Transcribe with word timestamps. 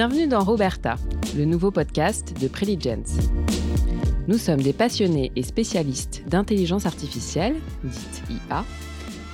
Bienvenue 0.00 0.28
dans 0.28 0.42
Roberta, 0.42 0.96
le 1.36 1.44
nouveau 1.44 1.70
podcast 1.70 2.32
de 2.40 2.48
Preligence. 2.48 3.18
Nous 4.28 4.38
sommes 4.38 4.62
des 4.62 4.72
passionnés 4.72 5.30
et 5.36 5.42
spécialistes 5.42 6.22
d'intelligence 6.26 6.86
artificielle, 6.86 7.56
dite 7.84 8.22
IA, 8.30 8.64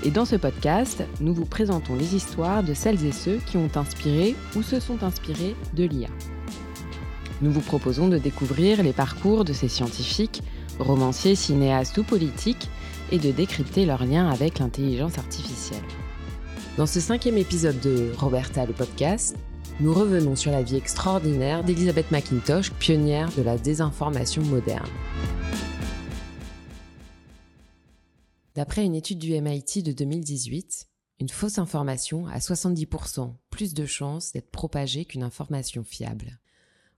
et 0.02 0.10
dans 0.10 0.24
ce 0.24 0.34
podcast, 0.34 1.04
nous 1.20 1.32
vous 1.34 1.44
présentons 1.44 1.94
les 1.94 2.16
histoires 2.16 2.64
de 2.64 2.74
celles 2.74 3.06
et 3.06 3.12
ceux 3.12 3.36
qui 3.46 3.56
ont 3.56 3.70
inspiré 3.76 4.34
ou 4.56 4.62
se 4.64 4.80
sont 4.80 5.04
inspirés 5.04 5.54
de 5.74 5.84
l'IA. 5.84 6.08
Nous 7.42 7.52
vous 7.52 7.60
proposons 7.60 8.08
de 8.08 8.18
découvrir 8.18 8.82
les 8.82 8.92
parcours 8.92 9.44
de 9.44 9.52
ces 9.52 9.68
scientifiques, 9.68 10.42
romanciers, 10.80 11.36
cinéastes 11.36 11.96
ou 11.98 12.02
politiques, 12.02 12.68
et 13.12 13.18
de 13.18 13.30
décrypter 13.30 13.86
leurs 13.86 14.04
liens 14.04 14.28
avec 14.28 14.58
l'intelligence 14.58 15.16
artificielle. 15.16 15.84
Dans 16.76 16.86
ce 16.86 16.98
cinquième 16.98 17.38
épisode 17.38 17.78
de 17.78 18.10
Roberta 18.18 18.66
le 18.66 18.72
podcast, 18.72 19.36
nous 19.78 19.92
revenons 19.92 20.36
sur 20.36 20.50
la 20.50 20.62
vie 20.62 20.76
extraordinaire 20.76 21.62
d'Elizabeth 21.62 22.10
McIntosh, 22.10 22.72
pionnière 22.72 23.30
de 23.36 23.42
la 23.42 23.58
désinformation 23.58 24.42
moderne. 24.42 24.88
D'après 28.54 28.86
une 28.86 28.94
étude 28.94 29.18
du 29.18 29.38
MIT 29.38 29.82
de 29.82 29.92
2018, 29.92 30.88
une 31.20 31.28
fausse 31.28 31.58
information 31.58 32.26
a 32.26 32.38
70% 32.38 33.34
plus 33.50 33.74
de 33.74 33.84
chances 33.84 34.32
d'être 34.32 34.50
propagée 34.50 35.04
qu'une 35.04 35.22
information 35.22 35.84
fiable. 35.84 36.40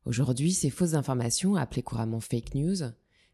Aujourd'hui, 0.05 0.53
ces 0.53 0.71
fausses 0.71 0.95
informations, 0.95 1.57
appelées 1.57 1.83
couramment 1.83 2.21
fake 2.21 2.55
news, 2.55 2.77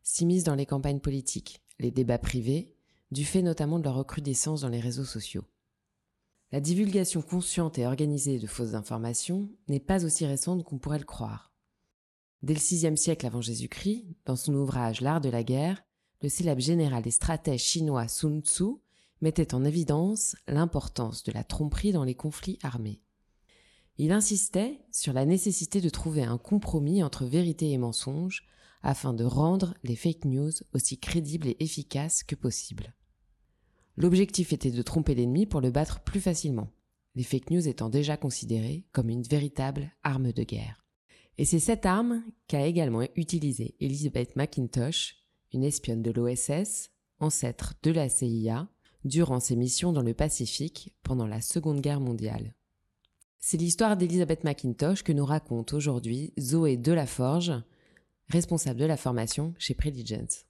s'immiscent 0.02 0.44
dans 0.44 0.54
les 0.54 0.66
campagnes 0.66 1.00
politiques, 1.00 1.60
les 1.78 1.90
débats 1.90 2.18
privés, 2.18 2.74
du 3.10 3.26
fait 3.26 3.42
notamment 3.42 3.78
de 3.78 3.84
leur 3.84 3.96
recrudescence 3.96 4.62
dans 4.62 4.68
les 4.68 4.80
réseaux 4.80 5.04
sociaux. 5.04 5.44
La 6.52 6.60
divulgation 6.60 7.22
consciente 7.22 7.78
et 7.78 7.86
organisée 7.86 8.38
de 8.38 8.46
fausses 8.46 8.74
informations 8.74 9.50
n'est 9.68 9.80
pas 9.80 10.04
aussi 10.04 10.24
récente 10.26 10.62
qu'on 10.64 10.78
pourrait 10.78 10.98
le 10.98 11.04
croire. 11.04 11.52
Dès 12.42 12.54
le 12.54 12.60
VIe 12.60 12.96
siècle 12.96 13.26
avant 13.26 13.40
Jésus-Christ, 13.40 14.06
dans 14.26 14.36
son 14.36 14.54
ouvrage 14.54 15.00
L'art 15.00 15.20
de 15.20 15.30
la 15.30 15.42
guerre, 15.42 15.82
le 16.22 16.28
célèbre 16.28 16.60
général 16.60 17.06
et 17.06 17.10
stratège 17.10 17.62
chinois 17.62 18.08
Sun 18.08 18.42
Tzu 18.42 18.76
mettait 19.20 19.54
en 19.54 19.64
évidence 19.64 20.36
l'importance 20.46 21.22
de 21.22 21.32
la 21.32 21.44
tromperie 21.44 21.92
dans 21.92 22.04
les 22.04 22.14
conflits 22.14 22.58
armés. 22.62 23.00
Il 23.96 24.12
insistait 24.12 24.80
sur 24.92 25.12
la 25.12 25.24
nécessité 25.24 25.80
de 25.80 25.88
trouver 25.88 26.24
un 26.24 26.36
compromis 26.36 27.02
entre 27.02 27.24
vérité 27.24 27.70
et 27.70 27.78
mensonge 27.78 28.46
afin 28.82 29.14
de 29.14 29.24
rendre 29.24 29.74
les 29.82 29.96
fake 29.96 30.26
news 30.26 30.52
aussi 30.74 30.98
crédibles 30.98 31.48
et 31.48 31.56
efficaces 31.60 32.22
que 32.22 32.34
possible. 32.34 32.94
L'objectif 33.96 34.52
était 34.52 34.70
de 34.70 34.82
tromper 34.82 35.14
l'ennemi 35.14 35.46
pour 35.46 35.60
le 35.60 35.70
battre 35.70 36.00
plus 36.00 36.20
facilement, 36.20 36.70
les 37.14 37.22
fake 37.22 37.50
news 37.50 37.68
étant 37.68 37.88
déjà 37.88 38.16
considérées 38.16 38.84
comme 38.92 39.08
une 39.08 39.22
véritable 39.22 39.92
arme 40.02 40.32
de 40.32 40.42
guerre. 40.42 40.84
Et 41.38 41.44
c'est 41.44 41.60
cette 41.60 41.86
arme 41.86 42.22
qu'a 42.48 42.66
également 42.66 43.02
utilisée 43.16 43.74
Elizabeth 43.80 44.36
McIntosh, 44.36 45.16
une 45.52 45.64
espionne 45.64 46.02
de 46.02 46.10
l'OSS, 46.10 46.90
ancêtre 47.20 47.74
de 47.82 47.90
la 47.90 48.08
CIA, 48.08 48.68
durant 49.04 49.40
ses 49.40 49.56
missions 49.56 49.92
dans 49.92 50.02
le 50.02 50.14
Pacifique 50.14 50.94
pendant 51.02 51.26
la 51.26 51.40
Seconde 51.40 51.80
Guerre 51.80 52.00
mondiale. 52.00 52.54
C'est 53.38 53.58
l'histoire 53.58 53.96
d'Elizabeth 53.96 54.44
McIntosh 54.44 55.02
que 55.02 55.12
nous 55.12 55.26
raconte 55.26 55.74
aujourd'hui 55.74 56.32
Zoé 56.40 56.76
Delaforge, 56.76 57.52
responsable 58.28 58.80
de 58.80 58.86
la 58.86 58.96
formation 58.96 59.54
chez 59.58 59.74
Preligence. 59.74 60.46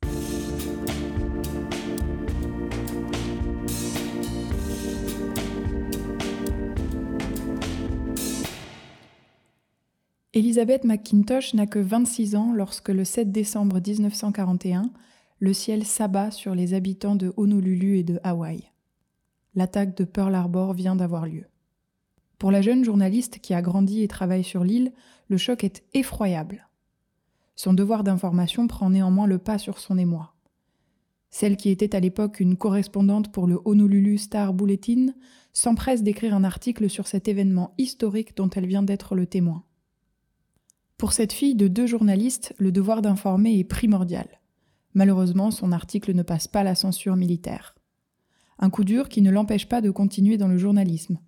Elizabeth 10.37 10.83
McIntosh 10.83 11.55
n'a 11.55 11.69
que 11.69 11.79
26 11.79 12.35
ans 12.35 12.53
lorsque 12.53 12.89
le 12.89 13.05
7 13.05 13.31
décembre 13.31 13.81
1941, 13.81 14.91
le 15.39 15.53
ciel 15.53 15.85
s'abat 15.85 16.33
sur 16.33 16.57
les 16.57 16.75
habitants 16.75 17.15
de 17.15 17.33
Honolulu 17.37 17.99
et 17.99 18.03
de 18.03 18.19
Hawaï. 18.25 18.73
L'attaque 19.55 19.97
de 19.97 20.03
Pearl 20.03 20.35
Harbor 20.35 20.73
vient 20.73 20.97
d'avoir 20.97 21.27
lieu. 21.27 21.45
Pour 22.39 22.51
la 22.51 22.63
jeune 22.63 22.85
journaliste 22.85 23.39
qui 23.39 23.55
a 23.55 23.63
grandi 23.63 24.03
et 24.03 24.09
travaille 24.09 24.43
sur 24.43 24.65
l'île, 24.65 24.93
le 25.29 25.37
choc 25.37 25.63
est 25.63 25.85
effroyable. 25.95 26.69
Son 27.55 27.73
devoir 27.73 28.03
d'information 28.03 28.67
prend 28.67 28.91
néanmoins 28.91 29.29
le 29.29 29.39
pas 29.39 29.59
sur 29.59 29.79
son 29.79 29.97
émoi. 29.99 30.35
Celle 31.31 31.57
qui 31.57 31.71
était 31.71 31.95
à 31.95 32.01
l'époque 32.01 32.41
une 32.41 32.57
correspondante 32.57 33.31
pour 33.31 33.47
le 33.47 33.61
Honolulu 33.65 34.19
Star 34.19 34.53
Bulletin 34.53 35.15
s'empresse 35.53 36.03
d'écrire 36.03 36.35
un 36.35 36.43
article 36.43 36.91
sur 36.91 37.07
cet 37.07 37.29
événement 37.29 37.73
historique 37.79 38.37
dont 38.37 38.51
elle 38.51 38.67
vient 38.67 38.83
d'être 38.83 39.15
le 39.15 39.27
témoin. 39.27 39.63
Pour 41.05 41.13
cette 41.13 41.35
fille 41.35 41.55
de 41.55 41.69
deux 41.69 41.87
journalistes, 41.87 42.55
le 42.57 42.73
devoir 42.73 43.03
d'informer 43.03 43.59
est 43.59 43.65
primordial. 43.65 44.27
Malheureusement, 44.95 45.51
son 45.51 45.71
article 45.71 46.15
ne 46.15 46.23
passe 46.23 46.49
pas 46.49 46.63
la 46.63 46.75
censure 46.75 47.15
militaire. 47.15 47.75
Un 48.59 48.71
coup 48.71 48.85
dur 48.85 49.11
qui 49.11 49.21
ne 49.21 49.31
l'empêche 49.31 49.69
pas 49.69 49.83
de 49.83 49.91
continuer 49.91 50.39
dans 50.39 50.49
le 50.49 50.57
journalisme. 50.57 51.19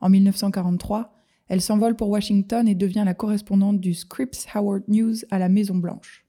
En 0.00 0.08
1943, 0.08 1.12
elle 1.48 1.60
s'envole 1.60 1.94
pour 1.94 2.08
Washington 2.08 2.66
et 2.66 2.74
devient 2.74 3.02
la 3.04 3.12
correspondante 3.12 3.80
du 3.80 3.92
Scripps 3.92 4.46
Howard 4.54 4.84
News 4.88 5.16
à 5.30 5.38
la 5.38 5.50
Maison 5.50 5.76
Blanche. 5.76 6.24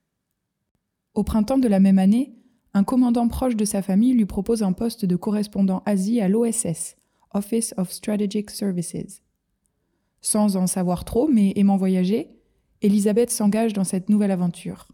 Au 1.14 1.24
printemps 1.24 1.58
de 1.58 1.70
la 1.70 1.80
même 1.80 2.00
année, 2.00 2.36
un 2.74 2.84
commandant 2.84 3.30
proche 3.30 3.56
de 3.56 3.64
sa 3.64 3.82
famille 3.82 4.14
lui 4.14 4.26
propose 4.26 4.62
un 4.62 4.74
poste 4.74 5.06
de 5.06 5.16
correspondant 5.16 5.84
Asie 5.86 6.20
à 6.20 6.28
l'OSS, 6.28 6.98
Office 7.34 7.74
of 7.78 7.94
Strategic 7.94 8.50
Services. 8.50 9.22
Sans 10.20 10.58
en 10.58 10.68
savoir 10.68 11.06
trop, 11.06 11.30
mais 11.30 11.54
aimant 11.56 11.78
voyager, 11.78 12.36
Elisabeth 12.82 13.30
s'engage 13.30 13.74
dans 13.74 13.84
cette 13.84 14.10
nouvelle 14.10 14.32
aventure. 14.32 14.88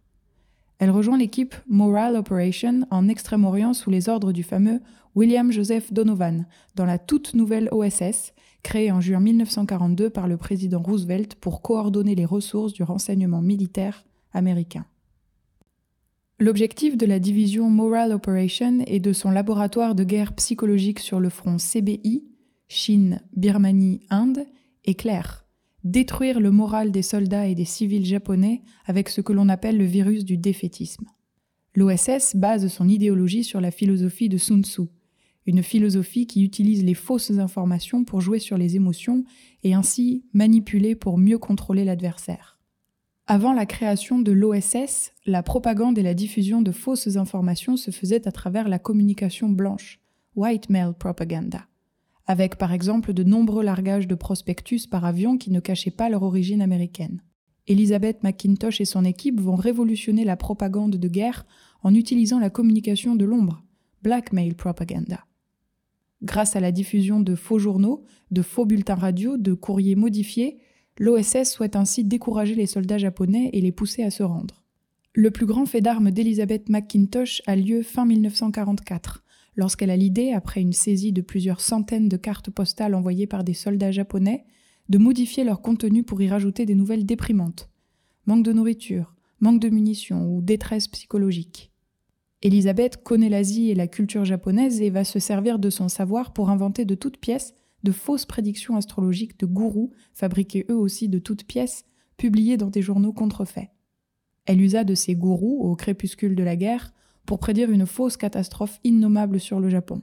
Elle 0.79 0.89
rejoint 0.89 1.17
l'équipe 1.17 1.55
Morale 1.67 2.15
Operation 2.15 2.81
en 2.89 3.07
Extrême-Orient 3.07 3.73
sous 3.73 3.89
les 3.89 4.09
ordres 4.09 4.33
du 4.33 4.43
fameux 4.43 4.81
William 5.13 5.51
Joseph 5.51 5.93
Donovan, 5.93 6.45
dans 6.75 6.85
la 6.85 6.97
toute 6.97 7.33
nouvelle 7.33 7.69
OSS, 7.71 8.33
créée 8.63 8.91
en 8.91 8.99
juin 8.99 9.19
1942 9.19 10.09
par 10.09 10.27
le 10.27 10.35
président 10.35 10.81
Roosevelt 10.81 11.35
pour 11.35 11.61
coordonner 11.61 12.15
les 12.15 12.25
ressources 12.25 12.73
du 12.73 12.83
renseignement 12.83 13.41
militaire 13.41 14.03
américain. 14.33 14.85
L'objectif 16.39 16.97
de 16.97 17.05
la 17.05 17.19
division 17.19 17.69
Morale 17.69 18.11
Operation 18.11 18.79
et 18.87 18.99
de 18.99 19.13
son 19.13 19.31
laboratoire 19.31 19.95
de 19.95 20.03
guerre 20.03 20.33
psychologique 20.33 20.99
sur 20.99 21.21
le 21.21 21.29
front 21.29 21.55
CBI, 21.55 22.25
Chine, 22.67 23.21
Birmanie, 23.37 24.01
Inde, 24.09 24.45
est 24.83 24.95
clair 24.95 25.44
détruire 25.85 26.39
le 26.39 26.51
moral 26.51 26.91
des 26.91 27.03
soldats 27.03 27.47
et 27.47 27.55
des 27.55 27.63
civils 27.63 28.05
japonais 28.05 28.63
avec 28.85 29.07
ce 29.07 29.21
que 29.21 29.31
l'on 29.31 29.47
appelle 29.47 29.77
le 29.77 29.85
virus 29.85 30.25
du 30.25 30.35
défaitisme. 30.35 31.05
L'OSS 31.75 32.35
base 32.35 32.67
son 32.67 32.89
idéologie 32.89 33.43
sur 33.43 33.61
la 33.61 33.69
philosophie 33.69 34.27
de 34.27 34.37
Sun 34.37 34.63
Tzu, 34.63 34.81
une 35.45 35.61
philosophie 35.61 36.25
qui 36.25 36.43
utilise 36.43 36.83
les 36.83 36.95
fausses 36.95 37.37
informations 37.37 38.03
pour 38.03 38.19
jouer 38.19 38.39
sur 38.39 38.57
les 38.57 38.75
émotions 38.75 39.23
et 39.63 39.75
ainsi 39.75 40.25
manipuler 40.33 40.95
pour 40.95 41.19
mieux 41.19 41.37
contrôler 41.37 41.85
l'adversaire. 41.85 42.59
Avant 43.27 43.53
la 43.53 43.67
création 43.67 44.19
de 44.19 44.31
l'OSS, 44.31 45.11
la 45.25 45.43
propagande 45.43 45.99
et 45.99 46.03
la 46.03 46.13
diffusion 46.15 46.63
de 46.63 46.71
fausses 46.71 47.15
informations 47.15 47.77
se 47.77 47.91
faisaient 47.91 48.27
à 48.27 48.31
travers 48.31 48.67
la 48.67 48.79
communication 48.79 49.49
blanche, 49.49 49.99
white 50.35 50.69
male 50.69 50.95
propaganda 50.97 51.67
avec 52.27 52.57
par 52.57 52.73
exemple 52.73 53.13
de 53.13 53.23
nombreux 53.23 53.63
largages 53.63 54.07
de 54.07 54.15
prospectus 54.15 54.87
par 54.87 55.05
avion 55.05 55.37
qui 55.37 55.51
ne 55.51 55.59
cachaient 55.59 55.91
pas 55.91 56.09
leur 56.09 56.23
origine 56.23 56.61
américaine. 56.61 57.21
Elizabeth 57.67 58.23
McIntosh 58.23 58.81
et 58.81 58.85
son 58.85 59.05
équipe 59.05 59.41
vont 59.41 59.55
révolutionner 59.55 60.23
la 60.23 60.37
propagande 60.37 60.97
de 60.97 61.07
guerre 61.07 61.45
en 61.81 61.93
utilisant 61.93 62.39
la 62.39 62.49
communication 62.49 63.15
de 63.15 63.25
l'ombre, 63.25 63.63
blackmail 64.03 64.53
propaganda. 64.53 65.25
Grâce 66.21 66.55
à 66.55 66.59
la 66.59 66.71
diffusion 66.71 67.19
de 67.19 67.35
faux 67.35 67.59
journaux, 67.59 68.03
de 68.31 68.41
faux 68.41 68.65
bulletins 68.65 68.95
radio, 68.95 69.37
de 69.37 69.53
courriers 69.53 69.95
modifiés, 69.95 70.57
l'OSS 70.97 71.51
souhaite 71.51 71.75
ainsi 71.75 72.03
décourager 72.03 72.55
les 72.55 72.67
soldats 72.67 72.97
japonais 72.97 73.49
et 73.53 73.61
les 73.61 73.71
pousser 73.71 74.03
à 74.03 74.11
se 74.11 74.23
rendre. 74.23 74.63
Le 75.13 75.31
plus 75.31 75.45
grand 75.45 75.65
fait 75.65 75.81
d'armes 75.81 76.11
d'Elizabeth 76.11 76.69
McIntosh 76.69 77.41
a 77.47 77.55
lieu 77.55 77.83
fin 77.83 78.05
1944, 78.05 79.23
lorsqu'elle 79.55 79.89
a 79.89 79.97
l'idée, 79.97 80.31
après 80.31 80.61
une 80.61 80.73
saisie 80.73 81.13
de 81.13 81.21
plusieurs 81.21 81.61
centaines 81.61 82.09
de 82.09 82.17
cartes 82.17 82.49
postales 82.49 82.95
envoyées 82.95 83.27
par 83.27 83.43
des 83.43 83.53
soldats 83.53 83.91
japonais, 83.91 84.45
de 84.89 84.97
modifier 84.97 85.43
leur 85.43 85.61
contenu 85.61 86.03
pour 86.03 86.21
y 86.21 86.29
rajouter 86.29 86.65
des 86.65 86.75
nouvelles 86.75 87.05
déprimantes. 87.05 87.69
Manque 88.25 88.43
de 88.43 88.53
nourriture, 88.53 89.15
manque 89.39 89.59
de 89.59 89.69
munitions 89.69 90.29
ou 90.29 90.41
détresse 90.41 90.87
psychologique. 90.87 91.71
Elisabeth 92.41 93.01
connaît 93.01 93.29
l'Asie 93.29 93.71
et 93.71 93.75
la 93.75 93.87
culture 93.87 94.25
japonaise 94.25 94.81
et 94.81 94.89
va 94.89 95.03
se 95.03 95.19
servir 95.19 95.57
de 95.57 95.69
son 95.69 95.89
savoir 95.89 96.33
pour 96.33 96.49
inventer 96.49 96.85
de 96.85 96.95
toutes 96.95 97.17
pièces 97.17 97.55
de 97.85 97.91
fausses 97.91 98.25
prédictions 98.25 98.75
astrologiques 98.75 99.39
de 99.39 99.45
gourous, 99.45 99.91
fabriquées 100.13 100.65
eux 100.69 100.75
aussi 100.75 101.07
de 101.07 101.19
toutes 101.19 101.45
pièces, 101.45 101.85
publiées 102.17 102.57
dans 102.57 102.69
des 102.69 102.81
journaux 102.81 103.13
contrefaits. 103.13 103.69
Elle 104.45 104.61
usa 104.61 104.83
de 104.83 104.95
ces 104.95 105.15
gourous, 105.15 105.61
au 105.61 105.75
crépuscule 105.75 106.35
de 106.35 106.43
la 106.43 106.55
guerre, 106.55 106.93
pour 107.25 107.39
prédire 107.39 107.71
une 107.71 107.85
fausse 107.85 108.17
catastrophe 108.17 108.79
innommable 108.83 109.39
sur 109.39 109.59
le 109.59 109.69
Japon. 109.69 110.01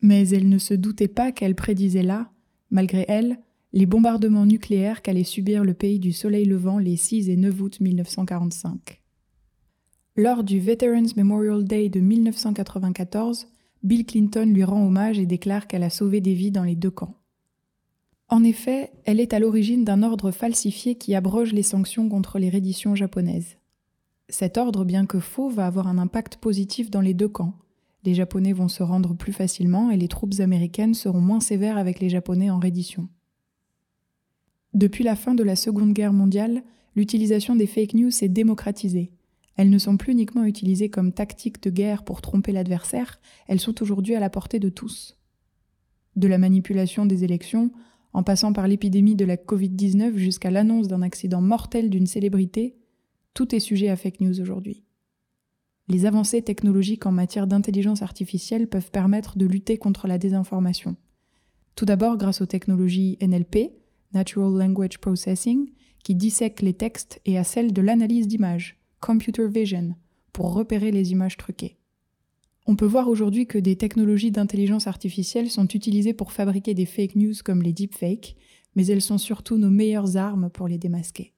Mais 0.00 0.28
elle 0.28 0.48
ne 0.48 0.58
se 0.58 0.74
doutait 0.74 1.08
pas 1.08 1.32
qu'elle 1.32 1.54
prédisait 1.54 2.02
là, 2.02 2.30
malgré 2.70 3.04
elle, 3.08 3.38
les 3.72 3.86
bombardements 3.86 4.46
nucléaires 4.46 5.02
qu'allait 5.02 5.24
subir 5.24 5.64
le 5.64 5.74
pays 5.74 5.98
du 5.98 6.12
soleil 6.12 6.44
levant 6.44 6.78
les 6.78 6.96
6 6.96 7.28
et 7.28 7.36
9 7.36 7.60
août 7.60 7.80
1945. 7.80 9.02
Lors 10.16 10.44
du 10.44 10.60
Veterans 10.60 11.14
Memorial 11.16 11.64
Day 11.64 11.90
de 11.90 12.00
1994, 12.00 13.48
Bill 13.82 14.06
Clinton 14.06 14.46
lui 14.46 14.64
rend 14.64 14.86
hommage 14.86 15.18
et 15.18 15.26
déclare 15.26 15.66
qu'elle 15.66 15.82
a 15.82 15.90
sauvé 15.90 16.20
des 16.20 16.32
vies 16.32 16.50
dans 16.50 16.64
les 16.64 16.74
deux 16.74 16.90
camps. 16.90 17.16
En 18.28 18.42
effet, 18.42 18.90
elle 19.04 19.20
est 19.20 19.34
à 19.34 19.38
l'origine 19.38 19.84
d'un 19.84 20.02
ordre 20.02 20.30
falsifié 20.30 20.96
qui 20.96 21.14
abroge 21.14 21.52
les 21.52 21.62
sanctions 21.62 22.08
contre 22.08 22.38
les 22.38 22.50
redditions 22.50 22.94
japonaises. 22.94 23.56
Cet 24.28 24.58
ordre, 24.58 24.84
bien 24.84 25.06
que 25.06 25.20
faux, 25.20 25.48
va 25.48 25.66
avoir 25.66 25.86
un 25.86 25.98
impact 25.98 26.36
positif 26.36 26.90
dans 26.90 27.00
les 27.00 27.14
deux 27.14 27.28
camps. 27.28 27.54
Les 28.04 28.14
Japonais 28.14 28.52
vont 28.52 28.68
se 28.68 28.82
rendre 28.82 29.14
plus 29.14 29.32
facilement 29.32 29.90
et 29.90 29.96
les 29.96 30.08
troupes 30.08 30.40
américaines 30.40 30.94
seront 30.94 31.20
moins 31.20 31.40
sévères 31.40 31.78
avec 31.78 32.00
les 32.00 32.08
Japonais 32.08 32.50
en 32.50 32.58
reddition. 32.58 33.08
Depuis 34.74 35.04
la 35.04 35.16
fin 35.16 35.34
de 35.34 35.42
la 35.42 35.56
Seconde 35.56 35.92
Guerre 35.92 36.12
mondiale, 36.12 36.62
l'utilisation 36.96 37.56
des 37.56 37.66
fake 37.66 37.94
news 37.94 38.10
s'est 38.10 38.28
démocratisée. 38.28 39.12
Elles 39.56 39.70
ne 39.70 39.78
sont 39.78 39.96
plus 39.96 40.12
uniquement 40.12 40.44
utilisées 40.44 40.90
comme 40.90 41.12
tactique 41.12 41.62
de 41.62 41.70
guerre 41.70 42.04
pour 42.04 42.20
tromper 42.20 42.52
l'adversaire, 42.52 43.20
elles 43.46 43.60
sont 43.60 43.80
aujourd'hui 43.80 44.14
à 44.14 44.20
la 44.20 44.28
portée 44.28 44.58
de 44.58 44.68
tous. 44.68 45.16
De 46.14 46.28
la 46.28 46.38
manipulation 46.38 47.06
des 47.06 47.24
élections, 47.24 47.70
en 48.12 48.22
passant 48.22 48.52
par 48.52 48.68
l'épidémie 48.68 49.16
de 49.16 49.24
la 49.24 49.36
Covid-19 49.36 50.16
jusqu'à 50.16 50.50
l'annonce 50.50 50.88
d'un 50.88 51.02
accident 51.02 51.40
mortel 51.40 51.90
d'une 51.90 52.06
célébrité, 52.06 52.76
tout 53.36 53.54
est 53.54 53.60
sujet 53.60 53.90
à 53.90 53.96
fake 53.96 54.22
news 54.22 54.40
aujourd'hui. 54.40 54.82
Les 55.88 56.06
avancées 56.06 56.40
technologiques 56.40 57.04
en 57.04 57.12
matière 57.12 57.46
d'intelligence 57.46 58.00
artificielle 58.00 58.66
peuvent 58.66 58.90
permettre 58.90 59.36
de 59.36 59.44
lutter 59.44 59.76
contre 59.76 60.08
la 60.08 60.16
désinformation. 60.16 60.96
Tout 61.74 61.84
d'abord 61.84 62.16
grâce 62.16 62.40
aux 62.40 62.46
technologies 62.46 63.18
NLP, 63.20 63.72
Natural 64.14 64.56
Language 64.56 64.98
Processing, 64.98 65.70
qui 66.02 66.14
dissèquent 66.14 66.62
les 66.62 66.72
textes, 66.72 67.20
et 67.26 67.36
à 67.36 67.44
celle 67.44 67.74
de 67.74 67.82
l'analyse 67.82 68.26
d'images, 68.26 68.80
computer 69.00 69.46
vision 69.48 69.94
pour 70.32 70.54
repérer 70.54 70.90
les 70.90 71.12
images 71.12 71.36
truquées. 71.36 71.76
On 72.66 72.74
peut 72.74 72.86
voir 72.86 73.06
aujourd'hui 73.06 73.46
que 73.46 73.58
des 73.58 73.76
technologies 73.76 74.30
d'intelligence 74.30 74.86
artificielle 74.86 75.50
sont 75.50 75.68
utilisées 75.68 76.14
pour 76.14 76.32
fabriquer 76.32 76.72
des 76.72 76.86
fake 76.86 77.16
news 77.16 77.34
comme 77.44 77.62
les 77.62 77.74
deepfakes, 77.74 78.34
mais 78.76 78.86
elles 78.86 79.02
sont 79.02 79.18
surtout 79.18 79.58
nos 79.58 79.70
meilleures 79.70 80.16
armes 80.16 80.48
pour 80.48 80.68
les 80.68 80.78
démasquer. 80.78 81.34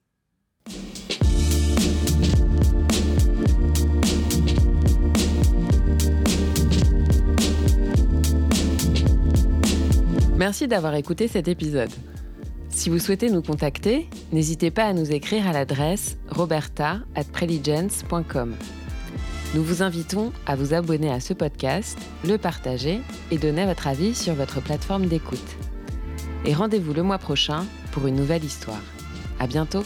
Merci 10.39 10.67
d'avoir 10.69 10.95
écouté 10.95 11.27
cet 11.27 11.49
épisode. 11.49 11.91
Si 12.69 12.89
vous 12.89 12.99
souhaitez 12.99 13.29
nous 13.29 13.41
contacter, 13.41 14.07
n'hésitez 14.31 14.71
pas 14.71 14.85
à 14.85 14.93
nous 14.93 15.11
écrire 15.11 15.45
à 15.45 15.51
l'adresse 15.51 16.15
roberta@preligence.com. 16.29 18.55
Nous 19.53 19.63
vous 19.63 19.83
invitons 19.83 20.31
à 20.45 20.55
vous 20.55 20.73
abonner 20.73 21.11
à 21.11 21.19
ce 21.19 21.33
podcast, 21.33 21.99
le 22.23 22.37
partager 22.37 23.01
et 23.31 23.37
donner 23.37 23.65
votre 23.65 23.87
avis 23.87 24.15
sur 24.15 24.33
votre 24.33 24.61
plateforme 24.61 25.07
d'écoute. 25.07 25.57
Et 26.45 26.53
rendez-vous 26.53 26.93
le 26.93 27.03
mois 27.03 27.17
prochain 27.17 27.65
pour 27.91 28.07
une 28.07 28.15
nouvelle 28.15 28.45
histoire. 28.45 28.79
À 29.41 29.47
bientôt! 29.47 29.83